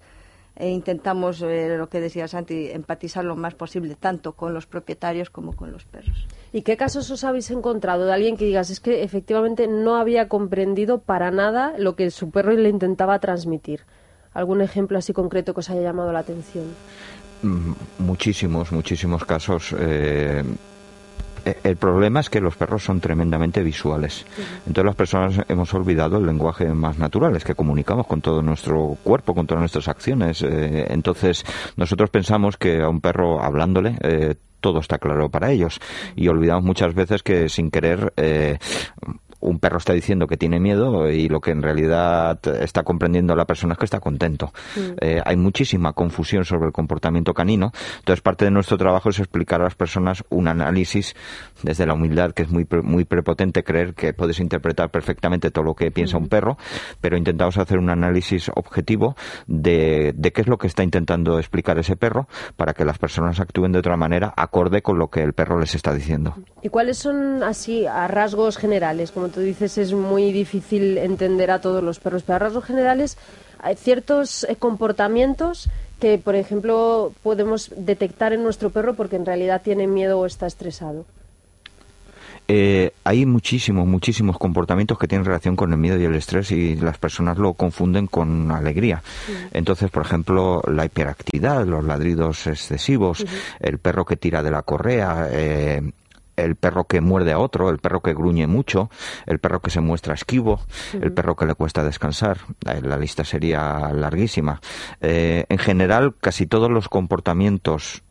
E 0.56 0.70
intentamos, 0.70 1.42
eh, 1.42 1.76
lo 1.76 1.90
que 1.90 2.00
decía 2.00 2.28
Santi, 2.28 2.70
empatizar 2.70 3.26
lo 3.26 3.36
más 3.36 3.56
posible 3.56 3.96
tanto 3.96 4.34
con 4.34 4.54
los 4.54 4.68
propietarios 4.68 5.32
como 5.32 5.56
con 5.56 5.72
los 5.72 5.86
perros. 5.86 6.28
¿Y 6.52 6.62
qué 6.62 6.78
casos 6.78 7.10
os 7.10 7.24
habéis 7.24 7.50
encontrado 7.50 8.06
de 8.06 8.14
alguien 8.14 8.38
que 8.38 8.46
digas 8.46 8.70
es 8.70 8.80
que 8.80 9.02
efectivamente 9.02 9.68
no 9.68 9.96
había 9.96 10.28
comprendido 10.28 11.00
para 11.00 11.32
nada 11.32 11.74
lo 11.80 11.96
que 11.96 12.12
su 12.12 12.30
perro 12.30 12.52
le 12.52 12.70
intentaba 12.70 13.18
transmitir? 13.18 13.82
¿Algún 14.34 14.62
ejemplo 14.62 14.98
así 14.98 15.14
concreto 15.14 15.54
que 15.54 15.60
os 15.60 15.70
haya 15.70 15.82
llamado 15.82 16.12
la 16.12 16.20
atención? 16.20 16.66
Mm, 17.44 17.74
muchísimos, 18.00 18.72
muchísimos 18.72 19.26
casos. 19.26 19.76
Eh, 19.78 20.44
e, 21.46 21.58
el 21.64 21.76
problema 21.76 22.22
es 22.22 22.30
que 22.30 22.40
los 22.40 22.56
perros 22.56 22.84
son 22.84 23.00
tremendamente 23.00 23.62
visuales. 23.62 24.26
Entonces 24.66 24.86
las 24.86 24.96
personas 24.96 25.46
hemos 25.48 25.74
olvidado 25.74 26.18
el 26.18 26.26
lenguaje 26.26 26.68
más 26.74 26.98
natural, 26.98 27.36
es 27.36 27.44
que 27.44 27.54
comunicamos 27.54 28.08
con 28.08 28.22
todo 28.22 28.42
nuestro 28.42 28.98
cuerpo, 29.04 29.36
con 29.36 29.46
todas 29.46 29.62
nuestras 29.62 29.88
acciones. 29.88 30.42
Eh, 30.42 30.88
entonces 30.90 31.46
nosotros 31.76 32.10
pensamos 32.10 32.58
que 32.58 32.82
a 32.82 32.90
un 32.90 33.02
perro 33.02 33.42
hablándole 33.42 33.98
eh, 34.02 34.36
todo 34.62 34.80
está 34.80 34.98
claro 34.98 35.30
para 35.30 35.52
ellos 35.52 35.80
y 36.16 36.30
olvidamos 36.30 36.64
muchas 36.64 36.96
veces 36.96 37.22
que 37.22 37.50
sin 37.50 37.70
querer 37.70 38.14
un 39.44 39.60
perro 39.60 39.78
está 39.78 39.94
diciendo 39.94 40.28
que 40.28 40.38
tiene 40.38 40.60
miedo 40.60 41.10
y 41.10 41.28
lo 41.28 41.40
que 41.40 41.52
en 41.52 41.62
realidad 41.62 42.40
está 42.62 42.84
comprendiendo 42.84 43.36
la 43.36 43.46
persona 43.46 43.74
es 43.74 43.80
que 43.80 43.86
está 43.86 44.00
contento. 44.00 44.52
Mm. 44.76 44.80
Eh, 45.02 45.22
hay 45.24 45.36
muchísima 45.36 45.94
confusión 45.94 46.46
sobre 46.46 46.68
el 46.68 46.72
comportamiento 46.72 47.34
canino, 47.34 47.72
entonces 48.00 48.22
parte 48.22 48.46
de 48.46 48.52
nuestro 48.52 48.78
trabajo 48.78 49.10
es 49.10 49.20
explicar 49.20 49.62
a 49.62 49.66
las 49.66 49.76
personas 49.76 50.24
un 50.30 50.48
análisis 50.48 51.16
desde 51.62 51.86
la 51.86 51.94
humildad, 51.94 52.32
que 52.32 52.44
es 52.44 52.50
muy, 52.50 52.66
muy 52.84 53.06
prepotente 53.06 53.64
creer 53.64 53.94
que 53.94 54.14
puedes 54.14 54.40
interpretar 54.40 54.90
perfectamente 54.90 55.52
todo 55.52 55.66
lo 55.66 55.74
que 55.74 55.92
piensa 55.92 56.18
un 56.18 56.26
mm. 56.26 56.30
perro, 56.30 56.58
pero 57.02 57.18
intentamos 57.18 57.58
hacer 57.58 57.78
un 57.78 57.90
análisis 57.90 58.50
objetivo 58.56 59.16
de, 59.48 60.14
de 60.16 60.32
qué 60.32 60.42
es 60.42 60.48
lo 60.48 60.58
que 60.58 60.68
está 60.68 60.84
intentando 60.84 61.38
explicar 61.38 61.78
ese 61.78 61.96
perro 61.96 62.28
para 62.56 62.74
que 62.74 62.86
las 62.86 62.98
personas 62.98 63.40
actúen 63.40 63.72
de 63.72 63.80
otra 63.80 63.98
manera 63.98 64.34
acorde 64.36 64.82
con 64.82 64.98
lo 64.98 65.08
que 65.08 65.22
el 65.22 65.34
perro 65.34 65.60
les 65.60 65.76
está 65.76 65.94
diciendo. 65.94 66.36
¿Y 66.62 66.70
cuáles 66.70 66.98
son 66.98 67.44
así 67.44 67.86
a 67.86 68.08
rasgos 68.08 68.58
generales, 68.58 69.12
como 69.12 69.28
tú 69.34 69.42
dices, 69.42 69.78
es 69.78 69.94
muy 69.94 70.32
difícil 70.32 70.98
entender 70.98 71.52
a 71.52 71.60
todos 71.60 71.84
los 71.84 72.00
perros, 72.00 72.24
pero 72.24 72.36
a 72.36 72.40
rasgos 72.40 72.66
generales 72.66 73.18
hay 73.60 73.76
ciertos 73.76 74.44
eh, 74.44 74.56
comportamientos 74.58 75.70
que, 76.00 76.18
por 76.18 76.36
ejemplo, 76.36 77.14
podemos 77.24 77.72
detectar 77.76 78.34
en 78.34 78.44
nuestro 78.44 78.70
perro 78.70 78.94
porque 78.94 79.16
en 79.16 79.26
realidad 79.26 79.62
tiene 79.64 79.88
miedo 79.88 80.20
o 80.20 80.26
está 80.26 80.48
estresado. 80.48 81.06
Eh, 82.48 82.92
hay 83.06 83.26
muchísimos, 83.26 83.88
muchísimos 83.88 84.38
comportamientos 84.38 85.00
que 85.00 85.08
tienen 85.08 85.26
relación 85.26 85.56
con 85.56 85.72
el 85.72 85.78
miedo 85.78 85.98
y 85.98 86.04
el 86.04 86.16
estrés 86.16 86.52
y 86.52 86.76
las 86.76 86.98
personas 86.98 87.38
lo 87.38 87.54
confunden 87.54 88.08
con 88.08 88.52
alegría. 88.52 89.02
Entonces, 89.54 89.90
por 89.90 90.06
ejemplo, 90.06 90.62
la 90.68 90.86
hiperactividad, 90.86 91.66
los 91.66 91.86
ladridos 91.86 92.46
excesivos, 92.48 93.26
el 93.62 93.78
perro 93.78 94.04
que 94.04 94.18
tira 94.18 94.44
de 94.44 94.52
la 94.52 94.62
correa, 94.62 95.30
eh, 95.32 95.82
el 96.36 96.56
perro 96.56 96.86
que 96.86 97.02
muerde 97.02 97.32
a 97.32 97.40
otro, 97.40 97.70
el 97.70 97.80
perro 97.80 98.02
que 98.02 98.14
gruñe 98.14 98.48
mucho, 98.48 98.90
el 99.26 99.40
perro 99.40 99.62
que 99.62 99.70
se 99.70 99.82
muestra 99.82 100.14
esquivo, 100.14 100.62
el 100.94 101.12
perro 101.12 101.36
que 101.36 101.46
le 101.46 101.56
cuesta 101.56 101.84
descansar. 101.84 102.38
La 102.64 102.98
lista 102.98 103.24
sería 103.24 103.92
larguísima. 103.94 104.62
Eh, 105.02 105.46
en 105.50 105.58
general, 105.58 106.16
casi 106.20 106.46
todos 106.46 106.70
los 106.70 106.90
comportamientos 106.90 108.04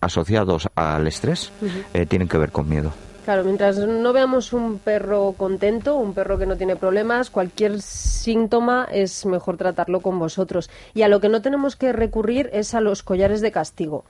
asociados 0.00 0.68
al 0.74 1.06
estrés 1.06 1.52
eh, 1.92 2.06
tienen 2.06 2.28
que 2.28 2.38
ver 2.38 2.52
con 2.52 2.68
miedo. 2.68 2.92
Claro, 3.24 3.42
mientras 3.42 3.78
no 3.78 4.12
veamos 4.12 4.52
un 4.52 4.78
perro 4.78 5.32
contento, 5.32 5.96
un 5.96 6.12
perro 6.12 6.36
que 6.36 6.44
no 6.44 6.58
tiene 6.58 6.76
problemas, 6.76 7.30
cualquier 7.30 7.80
síntoma 7.80 8.86
es 8.92 9.24
mejor 9.24 9.56
tratarlo 9.56 10.00
con 10.00 10.18
vosotros. 10.18 10.68
Y 10.92 11.02
a 11.02 11.08
lo 11.08 11.20
que 11.20 11.30
no 11.30 11.40
tenemos 11.40 11.74
que 11.74 11.94
recurrir 11.94 12.50
es 12.52 12.74
a 12.74 12.82
los 12.82 13.02
collares 13.02 13.40
de 13.40 13.50
castigo 13.50 14.04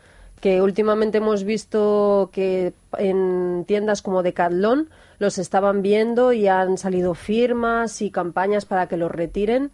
que 0.45 0.61
últimamente 0.61 1.17
hemos 1.17 1.43
visto 1.45 2.29
que 2.31 2.75
en 2.99 3.65
tiendas 3.67 4.03
como 4.03 4.23
Decathlon 4.23 4.91
los 5.19 5.39
estaban 5.39 5.81
viendo 5.81 6.35
y 6.35 6.49
han 6.49 6.77
salido 6.77 7.15
firmas 7.15 8.03
y 8.03 8.11
campañas 8.11 8.67
para 8.67 8.87
que 8.87 8.99
los 8.99 9.11
retiren. 9.11 9.71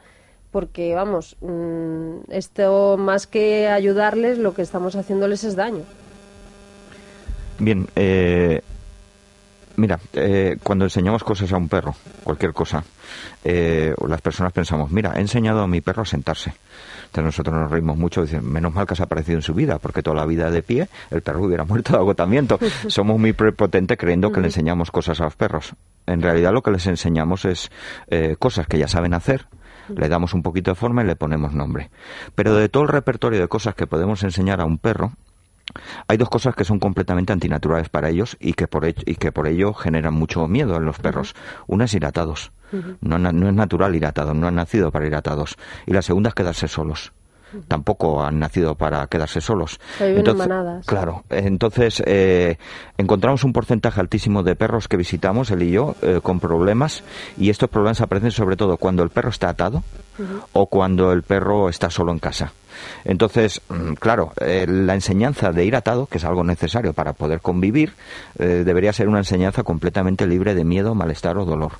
porque 0.53 0.95
vamos, 0.95 1.37
mm, 1.41 2.31
esto 2.31 2.97
más 2.97 3.27
que 3.27 3.69
ayudarles, 3.69 4.39
lo 4.39 4.55
que 4.55 4.63
estamos 4.63 4.95
haciéndoles 4.95 5.43
es 5.43 5.57
daño. 5.57 5.83
Bien, 7.59 7.89
eh, 7.97 8.61
mira, 9.81 9.99
eh, 10.13 10.57
cuando 10.63 10.85
enseñamos 10.85 11.25
cosas 11.25 11.53
a 11.53 11.57
un 11.57 11.69
perro, 11.69 11.95
cualquier 12.23 12.53
cosa, 12.53 12.85
eh, 13.43 13.95
las 14.07 14.21
personas 14.21 14.53
pensamos, 14.53 14.91
mira, 14.91 15.15
he 15.17 15.21
enseñado 15.21 15.61
a 15.63 15.67
mi 15.67 15.81
perro 15.81 16.03
a 16.03 16.07
sentarse. 16.07 16.53
Entonces 17.07 17.25
nosotros 17.25 17.57
nos 17.57 17.71
reímos 17.71 17.97
mucho, 17.97 18.23
dicen, 18.23 18.47
menos 18.49 18.73
mal 18.73 18.87
que 18.87 18.93
has 18.93 19.01
aparecido 19.01 19.39
en 19.39 19.43
su 19.43 19.55
vida, 19.55 19.79
porque 19.79 20.03
toda 20.03 20.17
la 20.17 20.27
vida 20.27 20.51
de 20.51 20.63
pie 20.63 20.89
el 21.11 21.23
perro 21.23 21.45
hubiera 21.45 21.65
muerto 21.69 21.93
de 21.93 21.99
agotamiento. 21.99 22.59
Somos 22.87 23.19
muy 23.19 23.33
prepotentes 23.33 23.99
creyendo 23.99 24.31
que 24.31 24.41
le 24.41 24.49
enseñamos 24.49 24.91
cosas 24.91 25.21
a 25.21 25.25
los 25.25 25.35
perros. 25.35 25.75
En 26.07 26.23
realidad 26.23 26.53
lo 26.53 26.63
que 26.63 26.71
les 26.71 26.87
enseñamos 26.87 27.45
es 27.47 27.71
eh, 28.09 28.37
cosas 28.39 28.67
que 28.67 28.79
ya 28.79 28.87
saben 28.87 29.15
hacer, 29.15 29.47
le 29.89 30.09
damos 30.09 30.35
un 30.35 30.43
poquito 30.43 30.71
de 30.71 30.77
forma 30.77 31.03
y 31.03 31.07
le 31.07 31.17
ponemos 31.17 31.53
nombre. 31.53 31.91
Pero 32.35 32.55
de 32.55 32.69
todo 32.69 32.85
el 32.85 32.89
repertorio 32.91 33.41
de 33.41 33.49
cosas 33.49 33.75
que 33.75 33.87
podemos 33.87 34.23
enseñar 34.23 34.61
a 34.61 34.65
un 34.65 34.79
perro, 34.79 35.13
hay 36.09 36.17
dos 36.17 36.29
cosas 36.29 36.55
que 36.55 36.65
son 36.65 36.79
completamente 36.79 37.33
antinaturales 37.33 37.89
para 37.89 38.09
ellos 38.09 38.37
y 38.41 38.53
que 38.55 38.67
por, 38.67 38.87
y 38.87 39.15
que 39.17 39.33
por 39.33 39.47
ello 39.47 39.73
generan 39.75 40.15
mucho 40.15 40.47
miedo 40.49 40.77
en 40.77 40.85
los 40.85 40.99
perros. 40.99 41.35
Una 41.67 41.85
es 41.85 41.95
iratados. 41.95 42.53
no, 43.01 43.19
no, 43.19 43.49
es 43.49 43.55
natural 43.55 43.95
iratados, 43.95 44.35
no 44.35 44.47
han 44.47 44.55
nacido 44.55 44.91
para 44.91 45.07
iratados. 45.07 45.57
Y 45.87 45.93
la 45.93 46.03
segunda 46.03 46.29
es 46.29 46.35
quedarse 46.35 46.69
solos 46.69 47.13
tampoco 47.69 48.23
han 48.23 48.39
nacido 48.39 48.75
para 48.75 49.07
quedarse 49.07 49.41
solos. 49.41 49.81
Entonces, 49.99 50.49
Claro, 50.87 51.25
entonces 51.31 52.03
eh, 52.07 52.59
encontramos 52.99 53.45
un 53.45 53.53
porcentaje 53.53 54.01
altísimo 54.01 54.43
de 54.43 54.57
perros 54.57 54.89
que 54.89 54.97
visitamos, 54.97 55.51
él 55.51 55.63
y 55.63 55.73
yo, 55.73 55.95
eh, 56.03 56.21
con 56.23 56.41
problemas, 56.41 57.03
y 57.37 57.51
estos 57.51 57.69
problemas 57.69 58.01
aparecen 58.01 58.31
sobre 58.31 58.57
todo 58.57 58.77
cuando 58.77 59.03
el 59.03 59.11
perro 59.11 59.31
está 59.31 59.49
atado 59.49 59.83
o 60.53 60.67
cuando 60.67 61.13
el 61.13 61.23
perro 61.23 61.71
está 61.71 61.89
solo 61.89 62.13
en 62.13 62.19
casa. 62.19 62.53
Entonces, 63.05 63.61
mm, 63.69 63.95
claro, 63.95 64.33
eh, 64.41 64.67
la 64.69 64.95
enseñanza 64.95 65.51
de 65.51 65.65
ir 65.65 65.77
atado, 65.77 66.07
que 66.07 66.19
es 66.19 66.25
algo 66.25 66.45
necesario 66.45 66.93
para 66.93 67.15
poder 67.15 67.41
convivir, 67.41 67.93
debería 68.37 68.93
ser 68.93 69.09
una 69.09 69.19
enseñanza 69.19 69.63
completamente 69.63 70.27
libre 70.27 70.55
de 70.55 70.65
miedo, 70.65 70.95
malestar 70.95 71.37
o 71.39 71.45
dolor. 71.45 71.73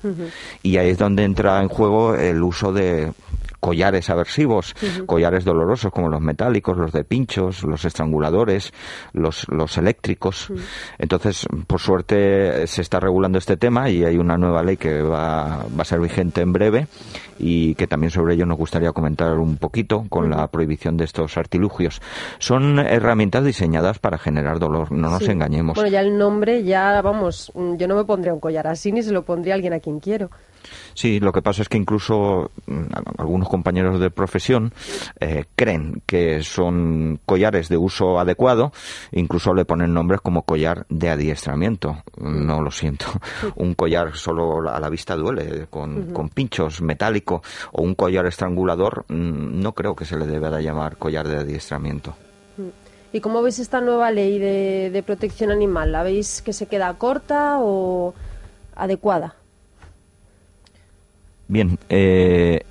Y 0.61 0.77
ahí 0.77 0.89
es 0.89 0.97
donde 0.97 1.23
entra 1.23 1.61
en 1.61 1.69
juego 1.69 2.15
el 2.15 2.41
uso 2.43 2.71
de 2.71 3.13
collares 3.61 4.09
aversivos, 4.09 4.75
collares 5.05 5.45
dolorosos 5.45 5.91
como 5.91 6.09
los 6.09 6.19
metálicos, 6.19 6.77
los 6.77 6.91
de 6.91 7.05
pinchos, 7.05 7.63
los 7.63 7.85
estranguladores, 7.85 8.73
los, 9.13 9.47
los 9.47 9.77
eléctricos. 9.77 10.51
Entonces, 10.97 11.47
por 11.67 11.79
suerte, 11.79 12.67
se 12.67 12.81
está 12.81 12.99
regulando 12.99 13.37
este 13.37 13.55
tema 13.55 13.89
y 13.89 14.03
hay 14.03 14.17
una 14.17 14.35
nueva 14.35 14.63
ley 14.63 14.75
que 14.75 15.01
va, 15.01 15.63
va 15.67 15.81
a 15.81 15.85
ser 15.85 16.01
vigente 16.01 16.41
en 16.41 16.51
breve 16.51 16.87
y 17.37 17.75
que 17.75 17.87
también 17.87 18.11
sobre 18.11 18.33
ello 18.35 18.45
nos 18.45 18.57
gustaría 18.57 18.91
comentar 18.91 19.37
un 19.37 19.57
poquito 19.57 20.05
con 20.09 20.29
la 20.29 20.47
prohibición 20.47 20.97
de 20.97 21.05
estos 21.05 21.37
artilugios. 21.37 22.01
Son 22.39 22.79
herramientas 22.79 23.45
diseñadas 23.45 23.99
para 23.99 24.17
generar 24.17 24.59
dolor, 24.59 24.91
no 24.91 25.09
nos 25.09 25.27
engañemos. 25.27 25.75
Bueno, 25.75 25.89
ya 25.89 26.01
el 26.01 26.17
nombre, 26.17 26.63
ya 26.63 27.01
vamos, 27.01 27.51
yo 27.55 27.87
no 27.87 27.95
me 27.95 28.05
pondría 28.05 28.33
un 28.33 28.39
collar 28.39 28.67
así 28.67 28.91
ni 28.91 29.03
se 29.03 29.11
lo 29.11 29.23
pondría 29.23 29.53
a 29.53 29.55
alguien 29.55 29.73
a 29.73 29.79
quien 29.79 29.99
quiero. 29.99 30.29
Sí, 30.93 31.19
lo 31.19 31.31
que 31.31 31.41
pasa 31.41 31.61
es 31.61 31.69
que 31.69 31.77
incluso 31.77 32.51
mm, 32.67 32.83
algunos 33.17 33.49
compañeros 33.49 33.99
de 33.99 34.11
profesión 34.11 34.73
eh, 35.19 35.45
creen 35.55 36.01
que 36.05 36.43
son 36.43 37.19
collares 37.25 37.69
de 37.69 37.77
uso 37.77 38.19
adecuado, 38.19 38.71
incluso 39.11 39.53
le 39.53 39.65
ponen 39.65 39.93
nombres 39.93 40.21
como 40.21 40.43
collar 40.43 40.85
de 40.89 41.09
adiestramiento. 41.09 42.03
No 42.17 42.61
lo 42.61 42.71
siento. 42.71 43.05
Un 43.55 43.73
collar 43.73 44.15
solo 44.15 44.69
a 44.69 44.79
la 44.79 44.89
vista 44.89 45.15
duele, 45.15 45.67
con, 45.69 46.13
con 46.13 46.29
pinchos 46.29 46.81
metálico 46.81 47.41
o 47.71 47.81
un 47.81 47.95
collar 47.95 48.25
estrangulador, 48.25 49.05
mm, 49.07 49.61
no 49.61 49.73
creo 49.73 49.95
que 49.95 50.05
se 50.05 50.17
le 50.17 50.25
deba 50.25 50.49
de 50.49 50.63
llamar 50.63 50.97
collar 50.97 51.27
de 51.27 51.37
adiestramiento. 51.37 52.15
¿Y 53.13 53.19
cómo 53.19 53.41
veis 53.41 53.59
esta 53.59 53.81
nueva 53.81 54.11
ley 54.11 54.39
de, 54.39 54.89
de 54.91 55.03
protección 55.03 55.51
animal? 55.51 55.91
¿La 55.91 56.03
veis 56.03 56.41
que 56.41 56.53
se 56.53 56.67
queda 56.67 56.93
corta 56.93 57.57
o 57.59 58.13
adecuada? 58.75 59.35
Bien, 61.51 61.77
eh, 61.89 62.61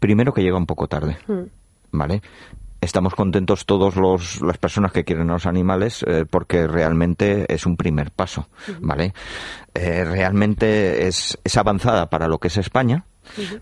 primero 0.00 0.34
que 0.34 0.42
llega 0.42 0.56
un 0.56 0.66
poco 0.66 0.88
tarde, 0.88 1.16
hmm. 1.28 1.44
¿vale? 1.92 2.20
Estamos 2.80 3.14
contentos 3.14 3.64
todos 3.64 3.94
los, 3.94 4.42
las 4.42 4.58
personas 4.58 4.90
que 4.90 5.04
quieren 5.04 5.30
a 5.30 5.34
los 5.34 5.46
animales 5.46 6.04
eh, 6.08 6.24
porque 6.28 6.66
realmente 6.66 7.46
es 7.48 7.64
un 7.64 7.76
primer 7.76 8.10
paso, 8.10 8.48
hmm. 8.66 8.88
¿vale? 8.88 9.14
Eh, 9.72 10.04
realmente 10.04 11.06
es, 11.06 11.38
es 11.44 11.56
avanzada 11.56 12.10
para 12.10 12.26
lo 12.26 12.38
que 12.38 12.48
es 12.48 12.56
España, 12.56 13.04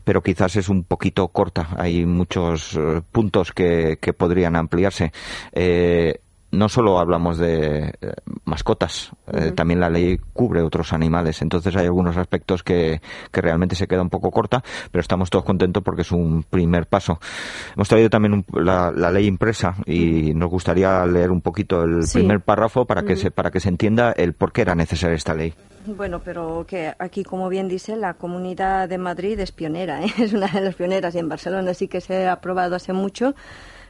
pero 0.04 0.22
quizás 0.22 0.56
es 0.56 0.70
un 0.70 0.84
poquito 0.84 1.28
corta. 1.28 1.68
Hay 1.76 2.06
muchos 2.06 2.78
puntos 3.12 3.52
que, 3.52 3.98
que 4.00 4.14
podrían 4.14 4.56
ampliarse. 4.56 5.12
Eh, 5.52 6.18
no 6.52 6.68
solo 6.68 6.98
hablamos 6.98 7.38
de 7.38 7.94
eh, 8.00 8.12
mascotas, 8.44 9.10
eh, 9.32 9.52
también 9.52 9.80
la 9.80 9.88
ley 9.88 10.18
cubre 10.32 10.62
otros 10.62 10.92
animales. 10.92 11.40
Entonces 11.42 11.74
hay 11.74 11.86
algunos 11.86 12.16
aspectos 12.16 12.62
que, 12.62 13.00
que, 13.32 13.40
realmente 13.40 13.74
se 13.74 13.86
queda 13.86 14.02
un 14.02 14.10
poco 14.10 14.30
corta, 14.30 14.62
pero 14.90 15.00
estamos 15.00 15.30
todos 15.30 15.44
contentos 15.44 15.82
porque 15.82 16.02
es 16.02 16.12
un 16.12 16.44
primer 16.44 16.86
paso. 16.86 17.18
Hemos 17.74 17.88
traído 17.88 18.10
también 18.10 18.44
la, 18.52 18.92
ley 19.10 19.26
impresa 19.26 19.74
y 19.86 20.34
nos 20.34 20.50
gustaría 20.50 21.04
leer 21.06 21.30
un 21.30 21.40
poquito 21.40 21.82
el 21.82 22.00
primer 22.12 22.40
párrafo 22.40 22.84
para 22.84 23.02
que, 23.02 23.16
se, 23.16 23.30
para 23.30 23.50
que 23.50 23.60
se 23.60 23.68
entienda 23.68 24.12
el 24.12 24.34
por 24.34 24.52
qué 24.52 24.62
era 24.62 24.74
necesaria 24.74 25.16
esta 25.16 25.34
ley. 25.34 25.54
Bueno, 25.86 26.20
pero 26.24 26.64
que 26.66 26.92
aquí, 26.98 27.24
como 27.24 27.48
bien 27.48 27.66
dice, 27.66 27.96
la 27.96 28.14
Comunidad 28.14 28.88
de 28.88 28.98
Madrid 28.98 29.38
es 29.40 29.50
pionera, 29.50 30.02
¿eh? 30.04 30.12
es 30.18 30.32
una 30.32 30.46
de 30.46 30.60
las 30.60 30.74
pioneras 30.74 31.14
y 31.14 31.18
en 31.18 31.28
Barcelona 31.28 31.74
sí 31.74 31.88
que 31.88 32.00
se 32.00 32.26
ha 32.26 32.32
aprobado 32.32 32.76
hace 32.76 32.92
mucho 32.92 33.34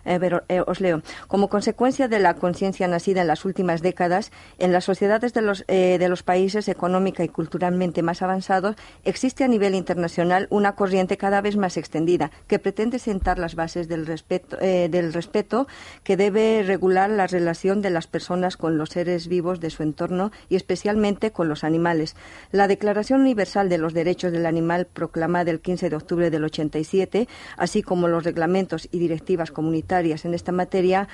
eh, 0.04 0.18
pero, 0.21 0.42
eh, 0.49 0.62
os 0.66 0.80
leo. 0.80 1.02
Como 1.28 1.49
consecuencia 1.49 2.09
de 2.09 2.18
la 2.18 2.35
conciencia 2.35 2.88
nacida 2.88 3.23
en 3.23 3.28
las 3.28 3.44
últimas 3.44 3.82
décadas, 3.82 4.32
en 4.59 4.73
las 4.73 4.85
sociedades 4.85 5.32
de 5.32 5.42
los, 5.42 5.64
eh, 5.68 5.97
de 5.99 6.09
los 6.09 6.23
países 6.23 6.68
económica 6.68 7.23
y 7.23 7.28
culturalmente 7.28 8.02
más 8.02 8.23
avanzados, 8.23 8.76
existe 9.04 9.44
a 9.44 9.49
nivel 9.49 9.75
internacional 9.75 10.49
una 10.50 10.75
corriente 10.75 11.16
cada 11.16 11.40
vez 11.40 11.56
más 11.56 11.76
extendida 11.76 12.30
que 12.47 12.59
pretende 12.59 12.99
sentar 12.99 13.38
las 13.38 13.54
bases 13.54 13.88
del 13.88 14.06
respeto, 14.06 14.56
del 14.56 15.12
respeto 15.12 15.66
que 16.04 16.16
debe 16.16 16.62
regular 16.66 17.11
la 17.11 17.26
relación 17.26 17.82
de 17.82 17.90
las 17.90 18.06
personas 18.06 18.56
con 18.56 18.78
los 18.78 18.90
seres 18.90 19.28
vivos 19.28 19.61
de 19.61 19.71
su 19.71 19.82
entorno 19.82 20.32
y 20.49 20.56
especialmente 20.56 21.32
con 21.32 21.49
los 21.49 21.64
animales. 21.64 22.16
La 22.50 22.68
Declaración 22.68 23.21
Universal 23.21 23.68
de 23.68 23.78
los 23.78 23.94
Derechos 23.94 24.32
del 24.32 24.47
Animal 24.47 24.87
proclamada 24.87 25.50
el 25.50 25.61
15 25.61 25.90
de 25.90 25.97
octubre 25.97 26.30
del 26.30 26.44
87, 26.44 27.28
así 27.56 27.82
como 27.82 28.09
los 28.09 28.25
reglamentos 28.25 28.88
y 28.90 28.99
directivas 28.99 29.50
comunitarias 29.50 29.91
en 30.00 30.34
esta 30.34 30.52
materia 30.52 31.08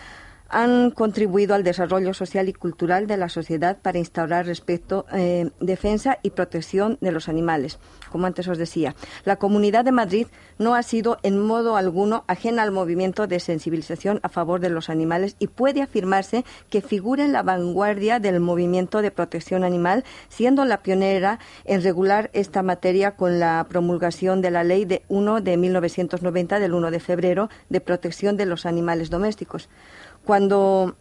han 0.48 0.90
contribuido 0.90 1.54
al 1.54 1.62
desarrollo 1.62 2.14
social 2.14 2.48
y 2.48 2.52
cultural 2.52 3.06
de 3.06 3.16
la 3.16 3.28
sociedad 3.28 3.76
para 3.80 3.98
instaurar 3.98 4.46
respeto, 4.46 5.04
eh, 5.12 5.50
defensa 5.60 6.18
y 6.22 6.30
protección 6.30 6.96
de 7.00 7.12
los 7.12 7.28
animales. 7.28 7.78
Como 8.10 8.26
antes 8.26 8.48
os 8.48 8.56
decía, 8.56 8.94
la 9.24 9.36
Comunidad 9.36 9.84
de 9.84 9.92
Madrid 9.92 10.26
no 10.58 10.74
ha 10.74 10.82
sido 10.82 11.18
en 11.22 11.38
modo 11.38 11.76
alguno 11.76 12.24
ajena 12.26 12.62
al 12.62 12.72
movimiento 12.72 13.26
de 13.26 13.40
sensibilización 13.40 14.20
a 14.22 14.30
favor 14.30 14.60
de 14.60 14.70
los 14.70 14.88
animales 14.88 15.36
y 15.38 15.48
puede 15.48 15.82
afirmarse 15.82 16.44
que 16.70 16.80
figura 16.80 17.24
en 17.24 17.32
la 17.32 17.42
vanguardia 17.42 18.18
del 18.18 18.40
movimiento 18.40 19.02
de 19.02 19.10
protección 19.10 19.64
animal, 19.64 20.04
siendo 20.28 20.64
la 20.64 20.82
pionera 20.82 21.38
en 21.64 21.82
regular 21.82 22.30
esta 22.32 22.62
materia 22.62 23.12
con 23.12 23.38
la 23.38 23.66
promulgación 23.68 24.40
de 24.40 24.50
la 24.50 24.64
Ley 24.64 24.86
de 24.86 25.02
1 25.08 25.42
de 25.42 25.56
1990 25.58 26.58
del 26.58 26.72
1 26.72 26.90
de 26.90 27.00
febrero 27.00 27.50
de 27.68 27.80
protección 27.80 28.38
de 28.38 28.46
los 28.46 28.64
animales 28.64 29.10
domésticos 29.10 29.68
cuando 30.28 30.94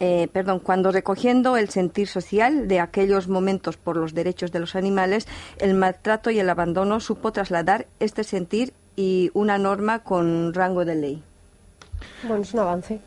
eh, 0.00 0.26
perdón, 0.32 0.58
cuando 0.58 0.90
recogiendo 0.90 1.56
el 1.56 1.68
sentir 1.68 2.08
social 2.08 2.66
de 2.66 2.80
aquellos 2.80 3.28
momentos 3.28 3.76
por 3.76 3.96
los 3.96 4.14
derechos 4.14 4.50
de 4.50 4.58
los 4.58 4.74
animales, 4.74 5.28
el 5.58 5.74
maltrato 5.74 6.30
y 6.30 6.40
el 6.40 6.50
abandono 6.50 6.98
supo 6.98 7.30
trasladar 7.30 7.86
este 8.00 8.24
sentir 8.24 8.74
y 8.96 9.30
una 9.32 9.58
norma 9.58 10.00
con 10.00 10.52
rango 10.54 10.84
de 10.84 10.96
ley. 10.96 11.22
Bueno, 12.24 12.42
es 12.42 12.52
un 12.52 12.60
avance. 12.60 13.00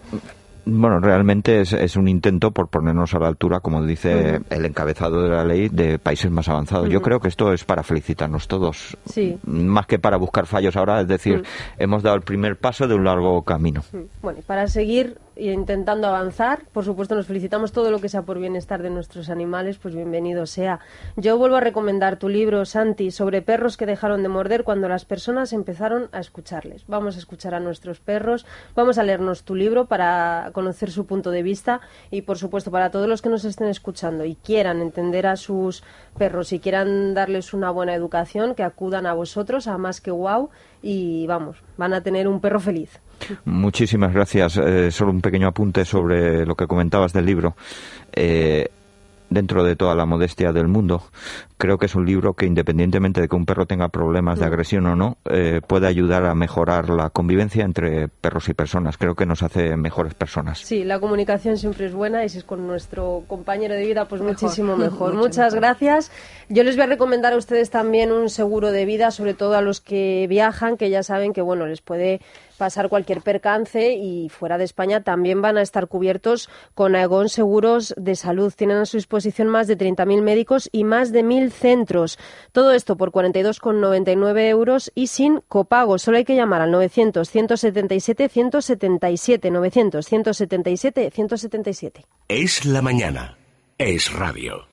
Bueno, 0.71 0.99
realmente 0.99 1.61
es, 1.61 1.95
un 1.95 2.07
intento 2.07 2.51
por 2.51 2.69
ponernos 2.69 3.13
a 3.13 3.19
la 3.19 3.27
altura, 3.27 3.59
como 3.59 3.83
dice 3.83 4.39
el 4.49 4.65
encabezado 4.65 5.23
de 5.23 5.29
la 5.29 5.43
ley, 5.43 5.69
de 5.69 5.99
países 5.99 6.29
más 6.31 6.47
avanzados. 6.49 6.89
Yo 6.89 7.01
creo 7.01 7.19
que 7.19 7.27
esto 7.27 7.51
es 7.53 7.63
para 7.63 7.83
felicitarnos 7.83 8.47
todos, 8.47 8.97
sí. 9.05 9.37
más 9.45 9.87
que 9.87 9.99
para 9.99 10.17
buscar 10.17 10.45
fallos 10.45 10.75
ahora, 10.75 11.01
es 11.01 11.07
decir, 11.07 11.43
hemos 11.77 12.03
dado 12.03 12.15
el 12.15 12.21
primer 12.21 12.57
paso 12.57 12.87
de 12.87 12.95
un 12.95 13.03
largo 13.03 13.41
camino. 13.43 13.81
Bueno, 14.21 14.39
y 14.39 14.41
para 14.43 14.67
seguir 14.67 15.17
intentando 15.39 16.07
avanzar. 16.07 16.63
Por 16.71 16.85
supuesto, 16.85 17.15
nos 17.15 17.27
felicitamos 17.27 17.71
todo 17.71 17.91
lo 17.91 17.99
que 17.99 18.09
sea 18.09 18.23
por 18.23 18.39
bienestar 18.39 18.81
de 18.81 18.89
nuestros 18.89 19.29
animales, 19.29 19.77
pues 19.77 19.95
bienvenido 19.95 20.45
sea. 20.45 20.79
Yo 21.15 21.37
vuelvo 21.37 21.55
a 21.55 21.61
recomendar 21.61 22.17
tu 22.17 22.29
libro, 22.29 22.65
Santi, 22.65 23.11
sobre 23.11 23.41
perros 23.41 23.77
que 23.77 23.85
dejaron 23.85 24.23
de 24.23 24.29
morder 24.29 24.63
cuando 24.63 24.89
las 24.89 25.05
personas 25.05 25.53
empezaron 25.53 26.09
a 26.11 26.19
escucharles. 26.19 26.85
Vamos 26.87 27.15
a 27.15 27.19
escuchar 27.19 27.53
a 27.53 27.59
nuestros 27.59 27.99
perros, 27.99 28.45
vamos 28.75 28.97
a 28.97 29.03
leernos 29.03 29.43
tu 29.43 29.55
libro 29.55 29.85
para 29.85 30.51
conocer 30.53 30.91
su 30.91 31.05
punto 31.05 31.31
de 31.31 31.43
vista 31.43 31.81
y, 32.11 32.23
por 32.23 32.37
supuesto, 32.37 32.71
para 32.71 32.91
todos 32.91 33.07
los 33.07 33.21
que 33.21 33.29
nos 33.29 33.45
estén 33.45 33.67
escuchando 33.67 34.25
y 34.25 34.35
quieran 34.35 34.81
entender 34.81 35.27
a 35.27 35.37
sus 35.37 35.83
perros 36.17 36.53
y 36.53 36.59
quieran 36.59 37.13
darles 37.13 37.53
una 37.53 37.71
buena 37.71 37.95
educación, 37.95 38.55
que 38.55 38.63
acudan 38.63 39.05
a 39.05 39.13
vosotros, 39.13 39.67
a 39.67 39.77
Más 39.77 40.01
que 40.01 40.11
Wow, 40.11 40.49
y 40.81 41.27
vamos, 41.27 41.57
van 41.77 41.93
a 41.93 42.01
tener 42.01 42.27
un 42.27 42.39
perro 42.39 42.59
feliz. 42.59 42.99
Muchísimas 43.45 44.13
gracias. 44.13 44.57
Eh, 44.57 44.91
solo 44.91 45.11
un 45.11 45.21
pequeño 45.21 45.47
apunte 45.47 45.85
sobre 45.85 46.45
lo 46.45 46.55
que 46.55 46.67
comentabas 46.67 47.13
del 47.13 47.25
libro. 47.25 47.55
Eh, 48.11 48.69
dentro 49.29 49.63
de 49.63 49.75
toda 49.75 49.95
la 49.95 50.05
modestia 50.05 50.51
del 50.51 50.67
mundo, 50.67 51.03
creo 51.57 51.77
que 51.77 51.87
es 51.87 51.95
un 51.95 52.05
libro 52.05 52.33
que 52.33 52.45
independientemente 52.45 53.21
de 53.21 53.27
que 53.27 53.35
un 53.35 53.45
perro 53.45 53.65
tenga 53.65 53.89
problemas 53.89 54.39
de 54.39 54.45
mm. 54.45 54.47
agresión 54.47 54.85
o 54.87 54.95
no, 54.95 55.17
eh, 55.29 55.61
puede 55.65 55.87
ayudar 55.87 56.25
a 56.25 56.33
mejorar 56.33 56.89
la 56.89 57.09
convivencia 57.09 57.65
entre 57.65 58.07
perros 58.07 58.47
y 58.49 58.53
personas. 58.53 58.97
Creo 58.97 59.15
que 59.15 59.25
nos 59.25 59.43
hace 59.43 59.75
mejores 59.75 60.13
personas. 60.13 60.59
Sí, 60.59 60.83
la 60.83 60.99
comunicación 60.99 61.57
siempre 61.57 61.85
es 61.85 61.93
buena 61.93 62.23
y 62.23 62.29
si 62.29 62.39
es 62.39 62.43
con 62.43 62.65
nuestro 62.65 63.23
compañero 63.27 63.75
de 63.75 63.85
vida, 63.85 64.05
pues 64.05 64.21
muchísimo 64.21 64.77
mejor. 64.77 65.13
Muchas 65.13 65.53
gracias. 65.53 66.11
Yo 66.47 66.63
les 66.63 66.75
voy 66.75 66.83
a 66.83 66.87
recomendar 66.87 67.33
a 67.33 67.37
ustedes 67.37 67.69
también 67.69 68.11
un 68.11 68.29
seguro 68.29 68.71
de 68.71 68.85
vida, 68.85 69.11
sobre 69.11 69.33
todo 69.33 69.55
a 69.55 69.61
los 69.61 69.81
que 69.81 70.27
viajan, 70.29 70.77
que 70.77 70.89
ya 70.89 71.03
saben 71.03 71.33
que 71.33 71.41
bueno, 71.41 71.67
les 71.67 71.81
puede 71.81 72.21
pasar 72.59 72.89
cualquier 72.89 73.21
percance 73.21 73.93
y 73.93 74.29
fuera 74.29 74.57
de 74.57 74.65
España 74.65 75.01
también 75.01 75.41
van 75.41 75.57
a 75.57 75.61
estar 75.61 75.87
cubiertos 75.87 76.49
con 76.75 76.95
Aegon 76.95 77.29
Seguros 77.29 77.95
de 77.97 78.15
Salud. 78.15 78.53
Tienen 78.55 78.77
a 78.77 78.85
su 78.85 78.97
disposición 79.19 79.47
más 79.49 79.67
de 79.67 79.77
30.000 79.77 80.21
médicos 80.21 80.69
y 80.71 80.83
más 80.83 81.11
de 81.11 81.23
1.000 81.23 81.51
centros. 81.51 82.17
Todo 82.51 82.71
esto 82.71 82.95
por 82.97 83.11
42,99 83.11 84.49
euros 84.49 84.91
y 84.95 85.07
sin 85.07 85.41
copago. 85.47 85.97
Solo 85.97 86.17
hay 86.17 86.25
que 86.25 86.35
llamar 86.35 86.61
al 86.61 86.71
900 86.71 87.29
177 87.29 88.29
177 88.29 89.51
900 89.51 90.05
177 90.05 91.11
177. 91.11 92.05
Es 92.27 92.65
la 92.65 92.81
mañana. 92.81 93.37
Es 93.77 94.11
radio. 94.11 94.67